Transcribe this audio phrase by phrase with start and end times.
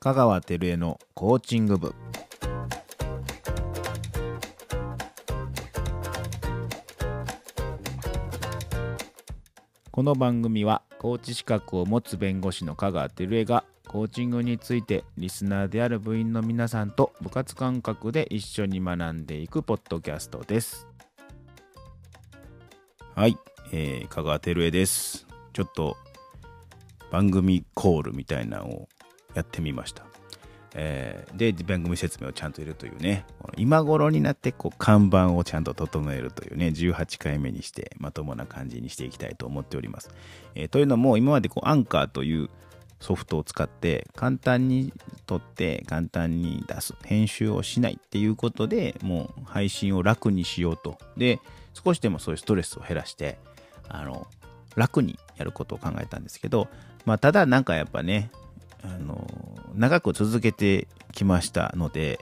[0.00, 1.92] 香川照江のコーチング部。
[9.90, 20.86] この番組はコーチ資格を持つ弁護士の香川照江がコーチングについてリスナーである部員の皆さんと部活感覚で一緒に学んでいくポッドキャストです。
[23.16, 23.36] はい、
[23.72, 25.26] えー、香川照江です。
[25.52, 25.96] ちょっと
[27.10, 28.88] 番組コールみたいなのを
[29.38, 30.04] やってみました。
[30.74, 33.24] えー、で、番組説明をちゃんと入れるというね、
[33.56, 40.10] 今頃になってこう看板をちゃんと整えるというね、18回目にしてまともな感じにしていきたいと思っております。
[40.54, 42.50] えー、というのも、今までこうアンカーという
[43.00, 44.92] ソフトを使って簡単に
[45.26, 51.40] 撮って簡単に出す編集をしないっていうことでもう配信を楽にしようとで
[51.74, 53.38] 少しでもそういうストレスを減らして
[53.88, 54.26] あの
[54.74, 56.68] 楽にやることを考えたんですけど
[57.04, 58.30] まあただなんかやっぱね
[58.82, 59.26] あの
[59.74, 62.20] 長く続けてきましたので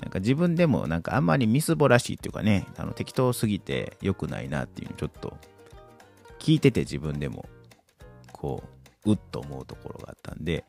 [0.00, 5.36] なんか自分でもなんかあんまりみすぼらしいっていうかねあの適当すぎて良くないなっていうちょっと
[6.38, 7.46] 聞いてて自分でも
[8.32, 8.62] こ
[9.04, 10.64] ううっと思うところがあったんで、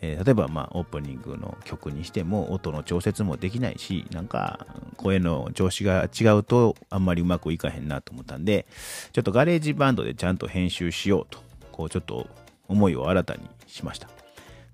[0.00, 8.66] えー、例えばまあオープニングの曲にしても音の調節もできないしなんか声の調子が違うとあんまりうまくいかへんなと思ったんで
[9.12, 11.38] ちょっと GarageBand でちゃんと編集しようと
[11.70, 12.26] こうちょっと
[12.66, 14.23] 思いを新たにしました。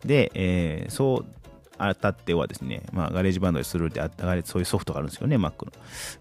[0.05, 1.41] で、えー、す
[1.89, 4.03] るにあたってはですね、まあ、 GarageBand でするで、
[4.45, 5.73] そういうソフトがあるんですよね、Mac の、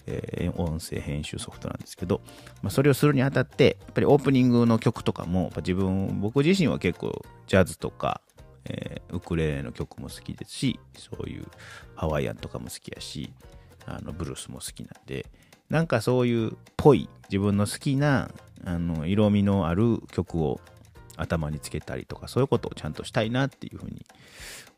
[0.08, 2.22] えー、音声編集ソフトなんですけど、
[2.62, 8.22] まあ、それをするにあたって、やっぱりオープニングの曲とかも、自分、僕自身は結構ジャズとか、
[8.66, 11.46] えー、ウクレレの曲も好きですし、そういう
[11.96, 13.34] ハワイアンとかも好きやし、
[13.86, 15.26] あのブルースも好きなんで、
[15.70, 18.32] なんかそういうっぽい、自分の好きな
[18.64, 20.62] あの色味のある曲を
[21.22, 24.06] 頭につけたりとか、そういうことをちゃんとしたいなっていうふうに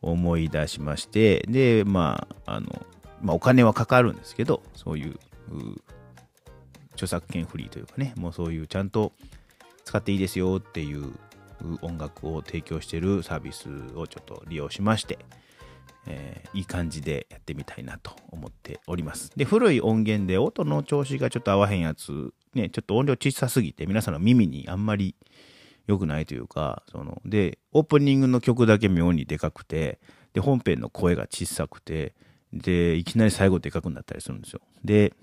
[0.01, 2.85] 思い出しまして、で、まあ、あの、
[3.21, 5.19] まあ、お金はかかるんですけど、そういう
[6.93, 9.13] 著作権フリーというかね、もうそういうちゃんと
[9.85, 11.13] 使っていいですよっていう
[11.81, 15.19] 音楽を提供してるサービスをちょっと利用しまして、
[16.07, 19.31] えー、いい感じでやってみたいなと思っております。
[19.35, 25.15] で、古い音源で音の調子がちょっと合わへんやつ、ね、ちょっと音量小さすぎて皆さんの耳にあんまり
[25.87, 29.99] 良くないというか、その、で、オープニングの曲だけ妙にでかくて、
[30.33, 32.13] で、本編の声が小さくて、
[32.53, 34.61] で、いきなり最後でかくなったりするんですよ。
[34.83, 35.13] で、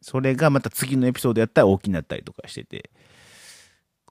[0.00, 2.90] それがまた次のエピソードやったら大きくなったりとかしてて、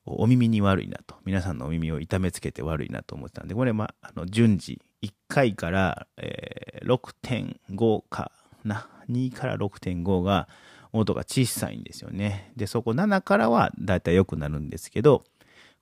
[0.05, 1.15] お耳に悪いなと。
[1.25, 8.31] 皆さんのお耳を痛めつけて悪いなと思ってたんで、これ、まあ、あの、順次、1回から、えー、6.5か
[8.63, 8.87] な。
[9.09, 10.47] 2から6.5が、
[10.99, 12.51] 音が小さいんですよね。
[12.55, 15.23] で、そこ7からはだいたい良くなるんですけど、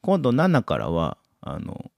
[0.03, 1.89] 今度7からは、あの、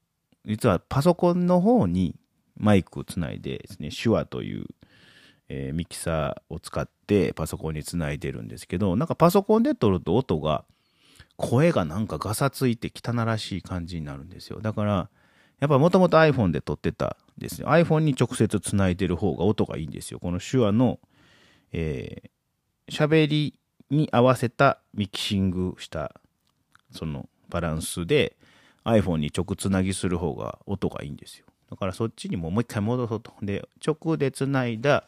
[0.46, 2.14] 実はパソコンの方に
[2.56, 4.66] マイクをつないでですね、手話という、
[5.48, 10.64] えー、ミキサーを使ってパソコンにつないでるんですけど、なんかパソコンで撮ると音が、
[11.36, 14.60] 声がなんかガサついて汚らしい感じになるんですよ。
[14.60, 15.10] だから、
[15.58, 17.66] やっぱもともと iPhone で録ってたですね。
[17.66, 20.20] iPhone に直接つないでる方が音がいいんですよ。
[20.20, 21.00] この Shure の、
[21.72, 23.58] えー、喋り
[23.90, 26.20] に合わせたミキシングした、
[26.92, 28.36] そのバランスで
[28.84, 31.46] iPhone に直つなぎする方が音がいいんですよ。
[31.70, 33.32] だからそっちにももう一回戻そうと。
[33.42, 35.04] で、直でつないだ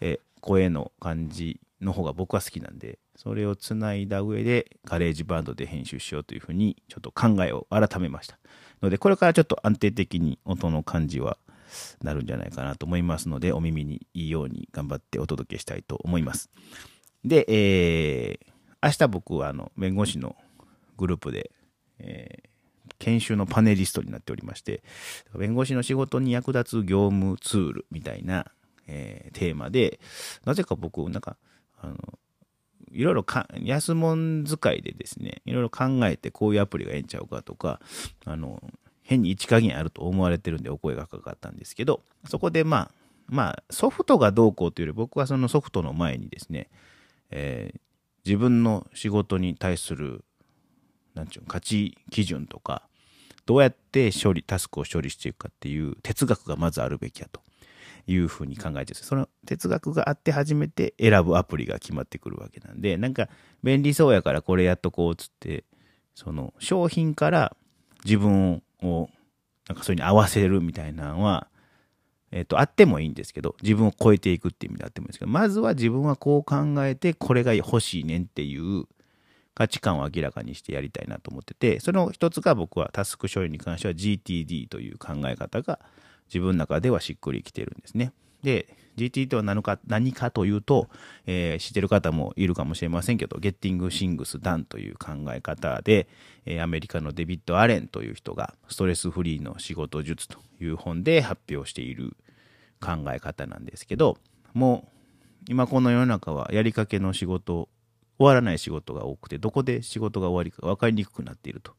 [0.00, 8.38] え声の感じの方が僕は好きなんで、それをつないだ上で GarageBand で編集しようというふうにちょっと考えを改めました。
[8.82, 11.38] ので、これからちょっと安定的に音の感じは
[12.02, 16.50] なるんじゃないかなと思いますので、お耳にいいように頑張ってお届けしたいと思います。
[17.24, 18.46] で、えー、
[18.82, 20.36] 明日僕はあの弁護士の
[20.96, 21.50] グループで
[21.98, 24.82] えー、研修のパネリストになっておりまして、
[25.34, 28.46] 弁護士の仕事に役立つ業務ツールみたいな、
[28.86, 30.00] えー、テーマで、
[30.44, 31.36] なぜか僕、なんか、
[31.80, 31.96] あの、
[32.92, 37.80] いろいろか、安物使いでですね、いろいろ考えてこういうアプリがええんちゃうかとか、
[38.24, 38.62] あの、
[39.02, 42.90] 変に位置加減あると思われてるんでお声がかかったんですけど、そこでまあ、
[43.28, 46.68] まあ、ソフトがどうこうというより僕はそのソフトの前にですね、
[47.30, 47.80] えー、
[48.24, 50.24] 自分の仕事に対する
[51.16, 52.82] なんちゅう価値基準とか、
[53.46, 57.40] どうやって処理、タスクを処理していくかっていう哲学がまずあるべきやと
[58.06, 63.28] いうふうに考えてその哲学があって初めて選ぶアプリが決まってくるわけなんで、なんか
[63.62, 65.64] 便利そうやからこれやっとこうっつって、
[66.14, 67.56] その商品から
[68.04, 69.08] 自分を
[69.68, 71.48] なんかそれに合わせるみたいなのは、
[72.32, 78.84] えっ、と、あってもいいんですけど、自分を超えていくっていう意味であってもいいんですけど、まずは自分はこう考えて、これが欲しいねんっていう
[79.56, 85.80] 価値観を明らかにしてやりたいなと思ってて、その一つが僕はタスク処理に関しては GTD という考え方が
[86.28, 88.12] 自分の中ではしっくりきてるんですね。
[88.42, 88.66] で、
[88.98, 90.90] GTD とは何か何かというと、
[91.26, 96.06] えー、知ってる方もいるかもしれませんけど、Getting Things Done という考え方で、
[96.44, 102.14] えー、アメリカのデビッド・アレンという人がストレスフリーの仕事術という本で発表している
[102.78, 104.18] 考え方なんですけど、
[104.52, 104.96] もう
[105.48, 107.70] 今この世の中はやりかけの仕事
[108.18, 111.72] 終わらない仕事が多くて、どこで仕事が終わりか分かりにくくなっていると。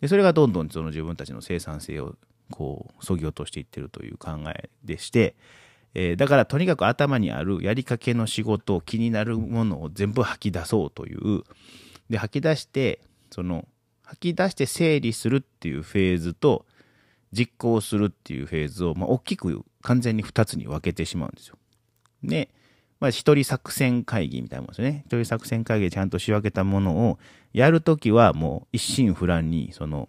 [0.00, 2.16] で、それがどんどんその自分たちの生産性を
[2.50, 5.34] こう、そぎ落としていってるという考えでして、
[5.94, 11.42] えー、だからとにかく頭にあるやりかけの仕事、気になるものを全部吐き出そうという、
[12.08, 13.00] で、吐き出して、
[13.30, 13.66] その、
[14.02, 16.66] 吐き出して整理するっていうフェーズと、
[17.32, 21.56] 実行するっていうフェーズを、まあ、大きく完全に2つに分けてしまうんですよ。
[22.22, 22.50] で、
[23.02, 25.02] まあ、一人作戦会議みたいなもんですよね。
[25.06, 27.18] 一人作戦会議でちゃんと仕分けたものを
[27.52, 30.08] やるときはもう一心不乱に、その、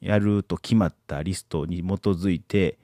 [0.00, 2.78] やると決まったリストに基づいて、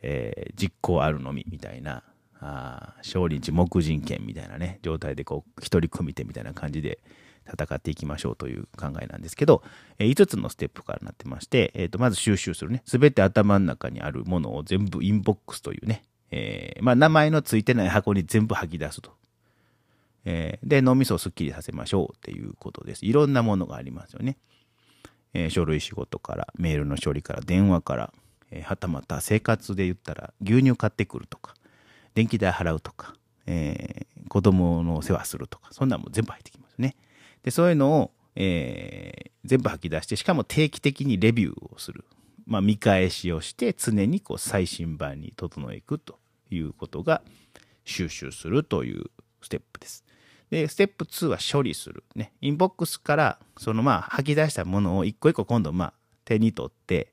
[0.00, 2.02] えー、実行あるのみみたいな、
[2.40, 6.98] あ少林寺木人権みたいなね、状態でこう、一人組手みたいな感じで
[7.44, 9.62] 戦っていきましょうという考えなんですけど、
[9.98, 19.12] え、5つのステップからなってまして、えー、とまず収集するね、すべて頭の中にあるものを全部インボックスというね、えー、まあ、名前のついてない箱に全部吐き出すと。
[20.24, 23.04] えー、で、脳みそをすっきりさせましょうっていうことです。
[23.04, 24.38] いろんなものがありますよね。
[25.34, 28.12] えー、書類仕事から、メールの処理から、電話から、
[28.50, 31.54] えー、はたまた生活で言ったら牛乳買ってくるとか、
[32.14, 33.14] 電気代払うとか、
[33.46, 36.96] えー、子供の世話するとか、そんなも全部入ってきますね。
[37.42, 42.06] で、そういうのを、えー、全部吐き出して、しかも定期的にレビューをする。
[42.46, 46.18] まあ、見返しをして常にこう最新版に整えいくと
[46.54, 47.22] いうことが
[47.84, 49.04] 収集するという
[49.40, 50.04] ステップです。
[50.50, 52.04] で、ステップ2は処理する。
[52.14, 52.32] ね。
[52.40, 55.92] インボックスからそのまあ吐き出したものを一個一個今度まあ
[56.24, 57.12] 手に取って、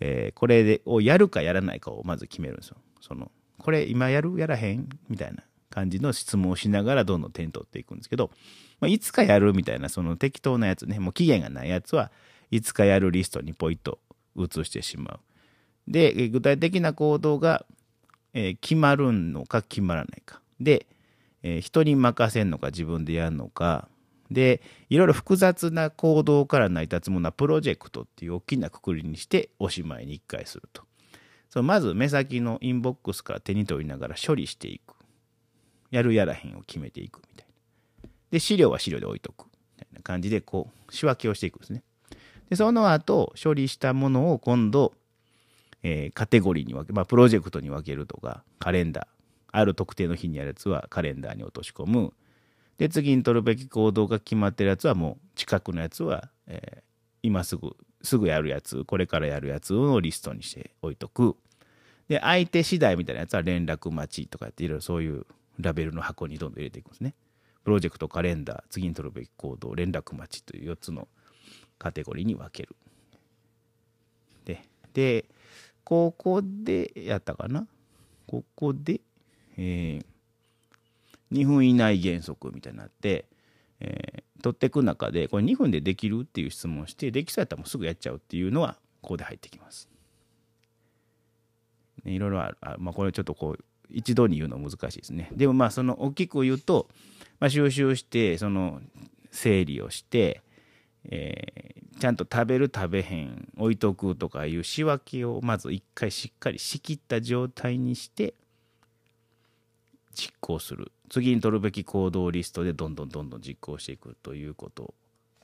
[0.00, 2.76] えー、これをやるかやらないかをまず決めるんですよ。
[3.00, 4.38] その、これ今やる？
[4.38, 4.88] やらへん？
[5.08, 8.30] みたいな感じの質問をしながらどんどん手に取っていくんですけど、
[8.80, 9.52] まあ、いつかやる？
[9.54, 12.10] みたいなその適当なやつね、もう期限がないやつは
[12.50, 14.00] いつかやるリストにポイッと
[14.36, 15.20] 移してしまう。
[15.86, 17.64] で、具体的な行動が、
[18.38, 20.40] えー、決まるのか決まらないか。
[20.60, 20.86] で、
[21.42, 23.88] えー、人に任せんのか自分でやるのか。
[24.30, 30.84] で、いろいろ複雑な行動から成り立つものはプロジェクトっていう大きなくくりにしておしまいに一回すると。
[31.50, 34.94] そまず目先のインボックスから手に取りながら処理していく。
[35.90, 37.46] やるやらへんを決めていくみたい
[38.04, 38.10] な。
[38.30, 39.46] で、資料は資料で置いとく。
[39.46, 41.82] みたいな感じで、こう、仕分けをしていくんですね。
[42.50, 44.92] で、その後、処理したものを今度、
[45.82, 49.06] えー、カテゴリーに分け、まあ、プロジェクトに分けるとか、カレンダー。
[49.50, 52.12] ある特定の日にやるやつはカレンダーに落とし込む。
[52.76, 56.82] で、次に取るべき行動が決まってるやつはもう近くのやつは、えー、
[57.22, 61.36] 今すぐ、すぐやるやつ、これからやるやつをリストにして置いとく。
[62.08, 65.26] で、相手次第みたいなやつは連絡待ちとかやっていろいろそういう
[65.58, 67.14] ラベルの箱にどんどん入れていくんですね。
[67.64, 71.08] プロジェクト、カレンダー、次に取るべき行動、連絡待ちという4つの
[71.78, 72.76] カテゴリーに分ける。
[74.44, 74.62] で、
[74.94, 75.24] で、
[75.88, 77.66] ここでやったかな？
[78.26, 79.00] ここで、
[79.56, 80.04] えー、
[81.32, 83.24] 2分以内原則みたいになって、
[83.80, 89.88] えー、取っていく中で、これ2分でできるっていう質問をして、できそうやったらもうすぐやっちゃうっていうのは、ここで入ってきます。
[92.04, 92.58] ね、いろいろある。
[92.60, 95.30] あまあ、これちょっとこう、一度に言うの難しいですね。
[95.32, 96.90] でもまあ、その大きく言うと、
[97.40, 98.82] まあ、収集して、その
[99.30, 100.42] 整理をして、
[101.04, 108.34] え、ちゃんと食べる食べへん置いとくとかいう仕分けをまず一回しっかり仕切った状態にして
[110.14, 110.92] 実行する。
[111.10, 114.94] 次に取るべき行動リストでどんどんどんどん実行していくということ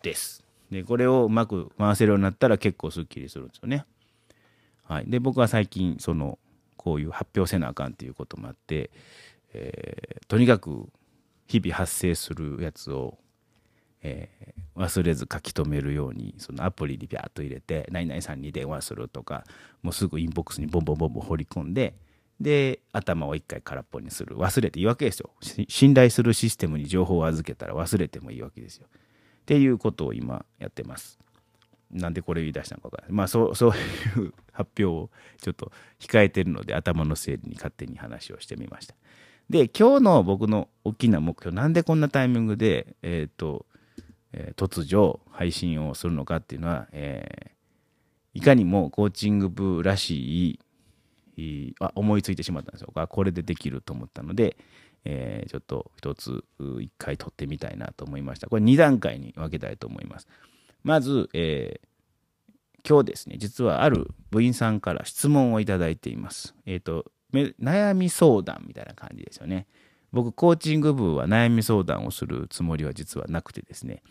[0.03, 0.45] です。
[0.71, 3.87] でこれをうまく回せるようになったら結構すっきりするんですよね。
[4.85, 5.05] はい。
[5.07, 6.39] で僕は最近その
[6.77, 8.91] こういう発表せなあかんっていうこともあって、
[9.55, 10.89] えー、とにかく
[11.47, 13.19] 日々発生するやつを
[14.05, 19.45] えー、忘れず書き留めるようにそのアプリにビャーッと入れて何々さんに電話するとか
[19.83, 21.95] もうすぐインボックスにボンボンボンボン放り込んで
[22.41, 24.37] で頭を一回空っぽにする。
[24.37, 25.31] 忘れていいわけですよ。
[25.69, 28.87] 信頼するシステムに情報を預けたら忘れてもいいわけですよ。
[28.89, 31.19] っていうことを今やってます。
[31.91, 33.13] なんでこれ言い出したのか分からない。
[33.13, 35.71] まあそう そういう発表をちょっと
[36.01, 38.95] 控えてるので頭の整理に勝手に話をしてみました。
[39.49, 43.67] で今日の僕の大きな目標なんでこんなタイミングでえっ、ー、と
[44.37, 50.59] えー、突如配信をするのかっていうのは、えー、いかにもコーチング部らし
[51.37, 52.93] いあ思いついてしまったんですよ。
[52.93, 54.57] これでできると思ったので、
[55.05, 56.45] えー、ちょっと一つ
[56.81, 58.49] 一回取ってみたいなと思いました。
[58.49, 60.27] これ2段階に分けたいと思います。
[60.83, 61.81] まず、え、
[62.87, 66.55] 今日ですね実はある部員さんから質問をいただいています。
[66.67, 69.67] えっ、と悩み相談みたいな感じですよね。
[70.13, 74.03] 僕コーチング部は悩み相談をするつもりは実はなくてですね、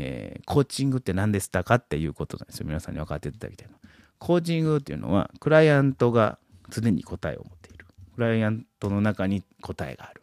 [0.00, 2.66] えー、コーチングって何ですかっていうことなんですよ。
[2.66, 3.74] 皆さんに分かっていただきたいの。
[4.18, 6.38] コーチングっていうのはクライアントが
[6.70, 7.84] 常に答えを持っている。
[8.14, 10.22] クライアントの中に答えがある、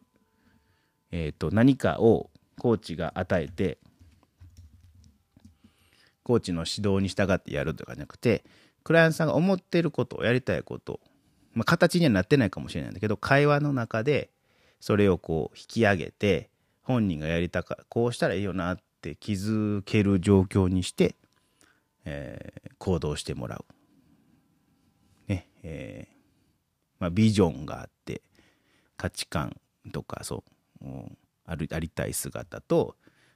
[1.11, 3.77] えーと、何かをコーチが与えて
[6.23, 8.43] コーチの指導に従ってやるとかじゃなくて
[8.83, 10.99] クライアントさんが思っていることをやりたいこと
[11.55, 14.29] まあ、形にはなってないかもしれないんだけど会話の中で
[14.79, 16.49] それをこう引き上げて
[16.83, 21.15] 本人がやりたかこうしたらいいよなって気づける状況にして、
[22.05, 23.65] えー、行動してもらう。
[25.27, 26.15] ねえー
[26.99, 28.21] まあ、ビジョンがあって
[28.97, 29.57] 価値観
[29.91, 30.43] とかそ
[30.81, 32.95] う、うん、あるありたい姿と、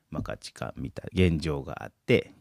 [0.09, 2.31] まあ、価値観みたい現状があって、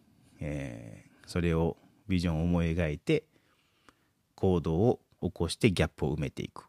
[0.41, 1.77] えー、それを
[2.09, 3.25] ビジョンを思い描いて
[4.37, 6.67] 行動を起こしてギャップを埋めていく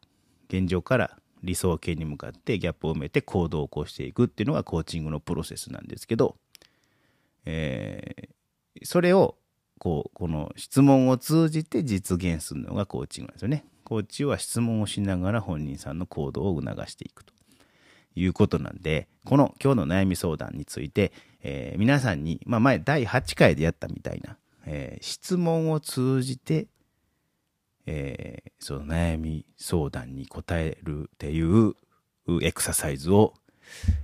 [0.50, 6.36] 現状から理想形に向かってギャップを埋めて行動を起こしていくっていうのがコーチングのプロセスなんですけど、
[7.50, 9.36] えー、それを
[9.80, 13.66] こうこの質問を通じて実現するのがコーチングなんですよね。
[13.84, 17.34] コーチは質問をしながら本人さんの行動を促していくと
[18.16, 24.38] いうことなんでこの今日の悩み相談について、えー、皆さんに、まあ、前第8回でやったみたいな、
[24.68, 26.68] えー、質問を通じて
[27.92, 31.74] えー、その悩み相談に答えるっていう
[32.44, 33.34] エクササイズを、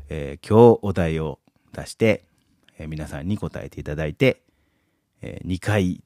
[0.09, 1.39] え、今日お題を
[1.71, 2.25] 出して、
[2.77, 4.41] え、皆さんに答えていただいて、
[5.21, 6.03] え、2回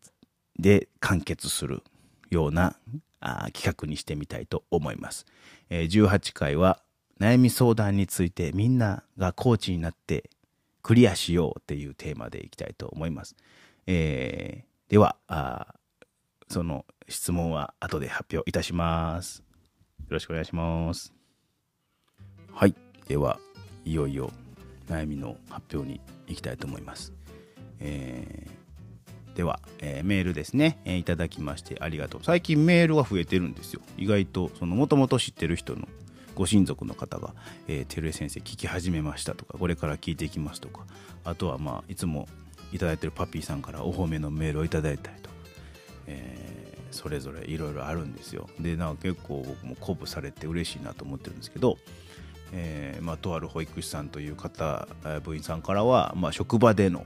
[0.58, 1.84] で完結する
[2.30, 2.76] ような
[3.20, 5.26] あ企画にしてみたいと思います。
[5.70, 6.82] え、18回は
[7.20, 10.30] 悩み相談についてみんながコーチになって
[10.82, 13.36] クリアしようっていうテーマでいきたいと思います。
[13.88, 15.76] えー、ではあ
[16.48, 19.44] その質問は後で発表いたします。
[20.10, 21.14] よろしくお願いします。
[22.52, 22.76] はい。
[23.08, 23.40] では、
[23.86, 24.32] いよいよ
[24.90, 27.14] 悩みの発表に行きたいと思います。
[27.80, 32.22] えー、では、えー、メールですね、えー、いただきましてありがとう。
[32.24, 33.82] 最近メールは増えてるんですよ。
[33.98, 35.88] 意外と、その、もともと知ってる人の
[36.36, 37.34] ご親族の方が、
[37.68, 40.86] えー、照江先生聞き始めましたとか、これから聞いていきますとか、
[41.24, 42.28] あとはまあ、いつも
[42.72, 45.36] いただいてるパピーさんからお褒めのメールをいただいたりとか、
[46.08, 51.78] えー、それぞれいろいろあるんですよでなんか結構僕も鼓舞されて嬉しいなと思ってるんですけど、
[52.54, 54.88] えーまあ、とある保育士さんという方
[55.24, 57.06] 部員さんからは、まあ、職場での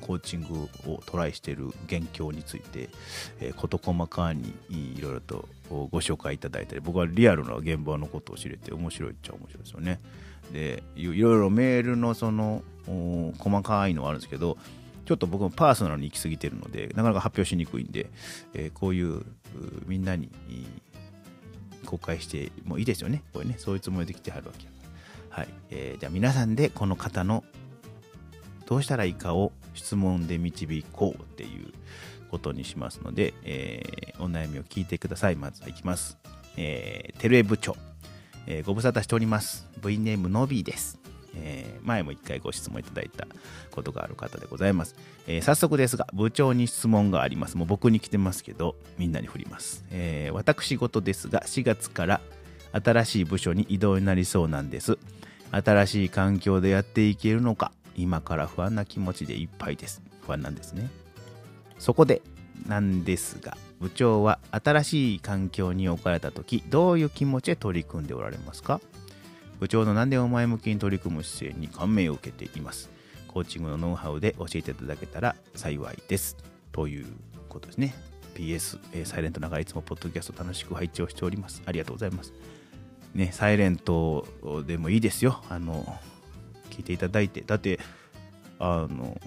[0.00, 2.90] コーチングをトライしている現況について、
[3.40, 10.00] えー、事細かにいろいろとご紹介いただいたり僕はリアルな現場のことを知れて面白いっちゃ面白いですよね。
[10.52, 12.62] でいろいろメールのその
[13.38, 14.56] 細かいのはあるんですけど
[15.06, 18.10] ちょっと僕もパーソナルに行き過ぎてるので、なかなか発表しにくいんで、
[18.54, 19.24] えー、こういう
[19.86, 20.30] みんなに
[21.84, 23.22] 公開してもいいですよね。
[23.32, 24.66] これね、そういうつもりで来てはるわけ
[25.36, 25.48] はい。
[25.68, 27.44] えー、じゃあ皆さんでこの方の
[28.64, 31.74] どうしたらいいかを質問で導こうっていう
[32.30, 35.36] ことにしますので、えー、お悩みを聞いてください。
[35.36, 36.16] まずはいきます。
[36.56, 37.76] えー、テルエ部長、
[38.46, 39.68] えー、ご無沙汰しております。
[39.84, 40.98] V ネームのびーです。
[41.38, 43.26] えー、前も一回ご質問いただいた
[43.70, 52.20] ことがある方でございます、えー、早速ですが部長に質問がありますもう僕に来てますけどみんなに振ります、えー、私事ですが4月から
[52.84, 54.98] 新しい部署に異動になりそうなんです
[55.50, 60.90] 新しい環境でやっていけるのか今から不安な気持ちでいっぱいです不安なんですね
[61.78, 62.22] そこで
[62.66, 68.80] なんですが部長は新しい環境に置かれた時どういう気持ちで取り組んでおられますか？
[69.60, 72.90] 部長の何でも前向きに取り組む姿勢に感銘を受けています。
[73.28, 76.36] コーチングのノウハウで教えていただけたら幸いです。
[76.72, 77.06] という
[77.48, 77.94] ことですね。
[78.34, 81.62] PS、えー、サイレントながらいつもポッドキャスト楽しく配置をしております。
[81.66, 82.32] ありがとうございます。
[83.16, 84.26] ね、サイレント
[84.66, 85.42] でもいいですよ。
[85.48, 85.98] あの、
[86.70, 87.40] 聞いていただいて。
[87.40, 87.80] だって、
[88.58, 89.18] あの、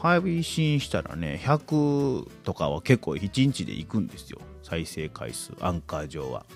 [0.00, 4.38] 配信したらね、100とかは結構1日で行くんですよ。
[4.62, 6.46] 再生回数、アンカー上は。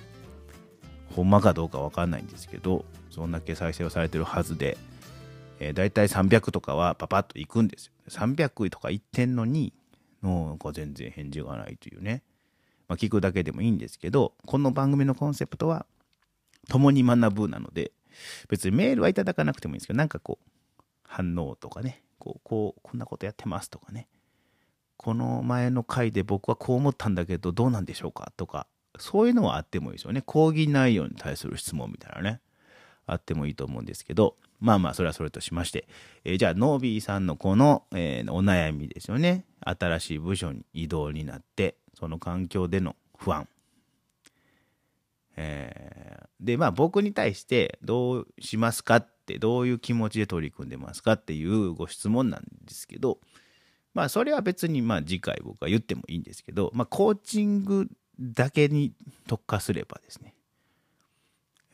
[1.15, 4.79] ほんまかどうかわかんないんですけど、そんだけ再生をされてるはずで、
[5.59, 7.93] えー、大体300とかはパパッといくんですよ。
[8.09, 9.73] 300とか言ってんのに、
[10.23, 12.23] なんか全然返事がないというね。
[12.89, 15.87] まあ、聞くだけでもいいんですけど、この番組のコンセプトは、
[16.69, 17.93] 共に学ぶなので、
[18.49, 20.51] 別にメールはいただかなくてもいいんですけど、なんかこう、
[21.03, 24.09] 反応とかね、こう、こう、こんなことやってますとかね、
[24.97, 28.67] この前の回で僕はこう思ったんだけど、どうなんでしょうかとか、
[28.99, 30.23] そういうのはあってもいいですよね。
[30.23, 32.41] 講義内容に対する質問みたいなね。
[33.07, 35.87] あってもいいと思うんですけど、まあまあ、それはそれとしまして、
[36.25, 39.45] えー、じゃあ、ノービーさんのこの、えー、お悩みですよね。
[39.61, 43.49] 新しい部署に移動になって、その環境での不安。
[45.37, 53.19] えー、で、まあ僕に対してどうしますかって、どういう気持ちで取り組んでますかっていうご質問なんですけど、
[53.95, 57.89] まあそれは別にまあ次回僕は言ってもいいんですけど、まあコーチング
[58.19, 58.93] だけに
[59.27, 60.35] 特化すればですね、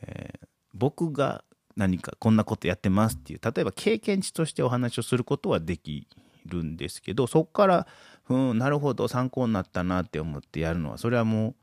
[0.01, 1.43] えー、僕が
[1.75, 6.07] 何かこんなことやってますっていう例えば経験値としてお話をすることはでき
[6.45, 7.87] るんですけどそこから
[8.29, 11.55] うんなるほど参考になったなって思ってやるのはそれはもう、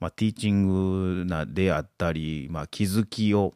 [0.00, 3.54] まあ、ティーチングなであったり、まあ、気づきを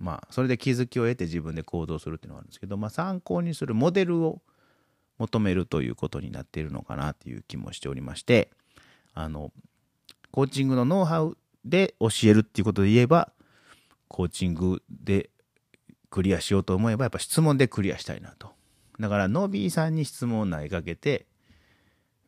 [0.00, 4.40] まあそれで気づきを得て自分で行動するっていうのがあるんですけど、まあ、参考にするモデルを
[5.18, 8.50] 求めるということになっているのかなという気もしておりまして
[9.14, 9.52] あの
[10.30, 13.32] コーチングのノウハウで教えるっていうことで言えば
[14.06, 15.30] コーチングで
[16.10, 18.52] クリアしようと思えばやっぱ質問でクリアしたいなと。
[18.98, 21.26] だからノビーさんに質問を投げかけて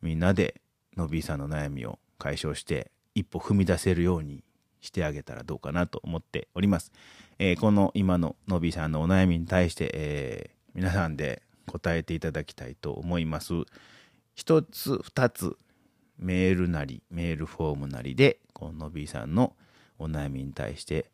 [0.01, 0.61] みんなで
[0.95, 4.43] ノビーさんの悩みを解消して一歩踏み出せるように
[4.81, 6.91] してあげたらどうかなと思っております。
[7.39, 13.53] えー、この今のノビーさんのお悩みに対して、えー、皆さんで答えていただきたいと思います。
[14.33, 15.57] 一つ二つ
[16.17, 19.55] メールなりメールフォームなりでこのノビーさんの
[19.99, 21.11] お悩みに対して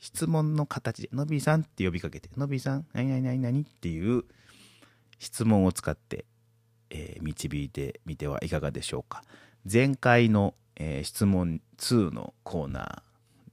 [0.00, 4.24] 質問の形で、のびさんって呼びかけて、のびさん、何々何々っていう
[5.18, 6.24] 質問を使って、
[6.88, 9.22] えー、導いてみてはいかがでしょうか。
[9.70, 13.02] 前回の、えー、質問2のコーナー、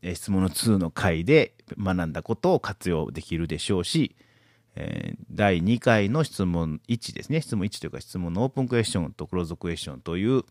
[0.01, 4.15] えー、質問の2の回で学んだことを活用できるでしょうし、
[4.77, 7.41] えー、第2回の質問1ですね。
[7.41, 10.43] 質問1というか質問のオープンクエスチョンとクローズクエスチョンという、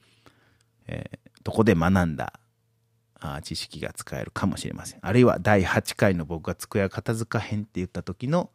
[0.87, 2.38] え、とこで学んだ
[3.21, 5.00] あ知識が使えるかもしれません。
[5.00, 8.50] あるいは第8回の僕が机片付かへんって言った時の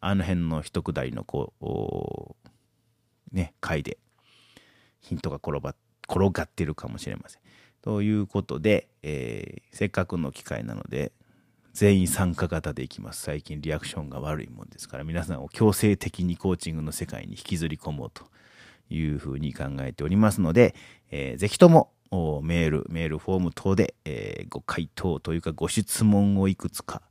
[0.00, 2.36] あの辺の一くだりのこ
[3.32, 3.96] う、ね、回で
[5.00, 7.41] ヒントが転がってるかもしれません。
[7.82, 11.12] ということで、えー、せっかくの機会なので
[11.72, 13.22] 全員参加型でいきます。
[13.22, 18.24] 最近リアクションが悪いもんですから皆さんを強制的にコーチングの世界に引きずり込もうと
[18.90, 20.74] いうふうに考えておりますので、
[21.10, 21.92] えー、ぜひとも
[22.42, 27.02] メール、メールフォーム等で、えー、ご回答というかご質問をいくつか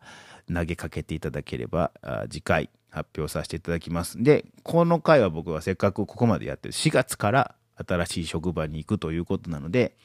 [0.54, 1.92] 投げかけていただければ、
[2.30, 4.22] 次回発表させていただきます。
[4.22, 7.56] で、この回は僕はせっかくここまでやってる4月から
[7.88, 9.96] 新しい職場に行くということなので、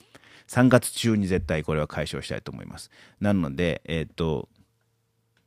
[0.49, 2.91] 3月中に絶対これは解消したいと思います。
[3.21, 4.49] なので、えっ、ー、と、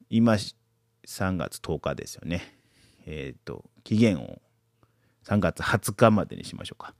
[0.09, 2.55] 今、3月10日ですよね。
[3.05, 4.41] えっ、ー、と、期限を
[5.25, 6.93] 3月20日までにしましょうか。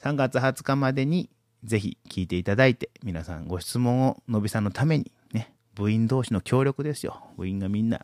[0.00, 1.30] 3月20日までに
[1.64, 7.22] ぜひ聞いていただいて、皆さんご質問をのびさんのためにね、部員同士の協力ですよ。
[7.36, 8.00] 部員がみんな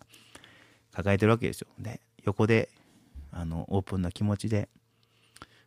[0.92, 1.68] 抱えてるわけですよ。
[1.78, 2.68] で、横で、
[3.30, 4.68] あの、オープンな気持ちで、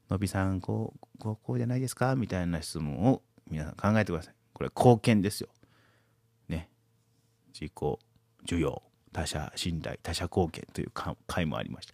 [0.10, 2.16] のびさん、こう、こう、こうじゃないですか？
[2.16, 4.34] みたいな質問を皆さん考えてください。
[4.54, 5.50] これ貢献ですよ。
[6.50, 6.70] ね。
[7.54, 7.72] 自己
[8.46, 10.92] 需要、他者信頼、他者貢献という
[11.28, 11.94] 回もありました。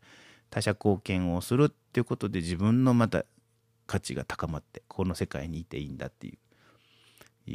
[0.49, 3.25] 他者貢献をするっていうことで自分のまた
[3.85, 6.37] 価値が高まってこの世界にいていいんだってい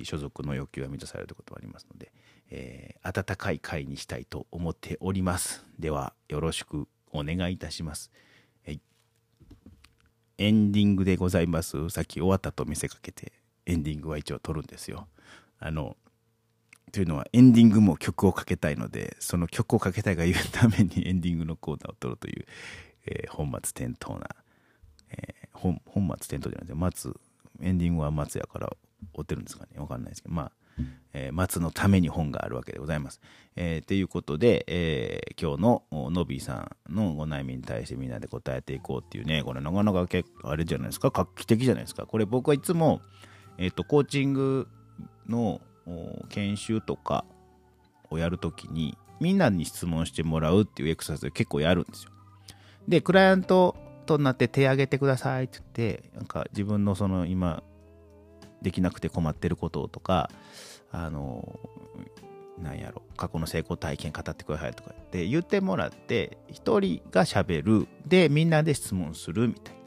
[0.00, 2.12] う所属の欲求が満たされるということもありますので、
[2.50, 8.10] えー、温かい会にしたいと思っておりますではよろしくお願いいたします、
[8.66, 8.80] はい、
[10.38, 13.32] エンディングでございますさっき終わったと見せかけて
[13.66, 15.08] エンディングは一応撮るんですよ。
[15.58, 15.96] あの
[16.92, 22.44] というのはエンディングも曲をかけたいのでその曲をかけたいが言うために エンディングのコーナーを撮るという、
[23.06, 24.28] えー、本末転倒な
[25.14, 27.20] えー、本本末転倒じゃないです松
[27.60, 28.72] エンディングは松やから
[29.14, 29.78] 追ってるんですかね。
[29.78, 30.34] わかんないですけど。
[30.34, 30.52] まあ、
[31.12, 33.20] えー、松のために本があるわけでございます。
[33.56, 41.10] えー、ということで、えー、今日ののびーさんのお悩みに対してみんなで答えていこうっていうねこれなかなか結構あれじゃないですか。
[41.10, 42.06] 画期的じゃないですか。
[42.06, 43.00] これ僕はいつも、
[43.62, 44.66] えーと、コーチング
[45.28, 45.60] の
[46.30, 47.24] 研修とか
[48.10, 52.10] をやるときにみんなに質問してもらうっていうエクササイズ結構やるんですよ。
[52.88, 57.62] でクライアントとなって手挙げてくださいって言ってなんか自分のその今
[58.62, 60.28] できなくて困ってることとか
[60.90, 61.60] あの
[62.58, 69.80] なんやろ過去の成功体験語ってくださいとかって言ってもらって一人がしゃべるでみんなで質問するみたいな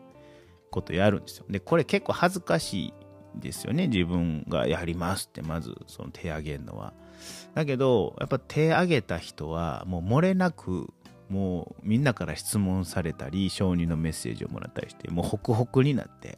[0.71, 2.93] ことやるんですよでこれ結構恥ずかしい
[3.39, 3.87] ですよね。
[3.87, 6.93] 自分がやりますってまずその手挙げるのは。
[7.53, 10.93] だけどやっぱ手挙げた人はもう漏れなく
[11.29, 16.37] もうみんなから質問されたり承認のメッセージをもらったりしてもうホクホクになって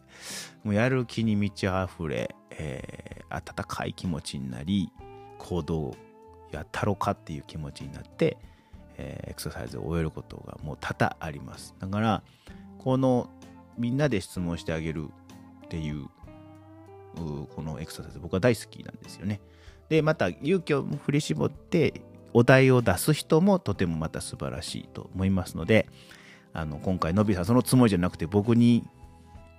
[0.63, 4.89] もうやる気に満ち溢れ、えー、温かい気持ちになり
[5.39, 5.95] 行動
[6.51, 8.37] やったろかっていう気持ちになって、
[8.97, 11.75] えー、エクササイズを終えることがもう多々あります。
[11.79, 12.23] だから
[12.79, 13.29] この
[13.77, 15.09] みんなで質問してあげる
[15.65, 16.07] っていう
[17.19, 19.39] このエクササイズ僕は大好きなんですよね。
[19.89, 22.01] でまた勇気を振り絞って
[22.33, 25.87] お題を出す人もとてもまた素晴らしいと思いますので
[26.53, 28.83] あの今回のびさんそのつもりじゃなくて僕に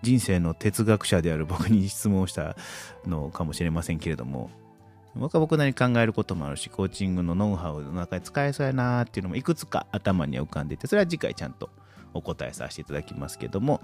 [0.03, 2.57] 人生の哲学者である僕に質問した
[3.07, 4.51] のかもしれませんけれども
[5.17, 11.71] 僕は僕なりに考えることもあるしコーチングのノウハウの中で使えそうやなっていうのもいくつか頭に浮かんでてそれは次回ちゃんと
[12.15, 13.81] お答えさせていただきますけども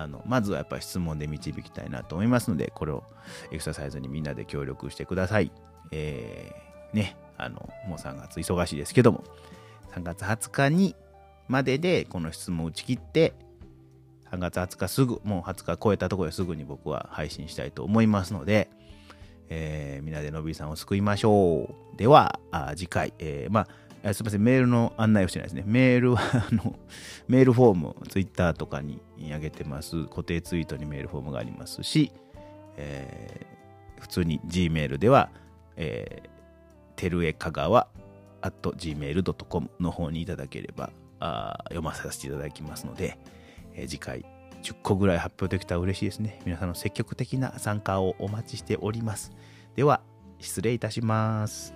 [0.00, 3.02] あのまずはやっぱり質問で導きたいなと思いますのでこれを
[3.50, 5.50] エクササイズにみんなで協力してください。
[5.90, 9.24] えー、ねあのもう3月忙しいですけども
[9.92, 10.94] 3月20日に
[11.48, 13.32] まででこの質問を打ち切って
[14.30, 18.68] 3月20日すぐもう20日超えたところですぐに僕は配信したいと思いますので、
[19.48, 22.38] えー、みんなでのびさんを救いましょうでは
[22.76, 23.68] 次回、えー、まあ
[24.12, 25.64] すみません、メールの案内をしてないですね。
[25.66, 26.78] メールは、あの、
[27.28, 30.04] メールフォーム、ツイッターとかに上げてます。
[30.04, 32.12] 固定ツイートにメールフォームがありますし、
[32.76, 35.30] えー、普通に Gmail では、
[35.76, 36.28] えー、
[36.96, 37.88] てるえかがわ
[38.40, 43.18] at gmail.com の方にいただければあ読ませさせていただきますので、
[43.74, 44.24] えー、次回
[44.62, 46.40] 10個ぐらい発表できたら嬉しいですね。
[46.44, 49.32] 皆さんの積極的な参加をお待ちしております。
[49.76, 50.00] では、
[50.40, 51.74] 失礼いたします。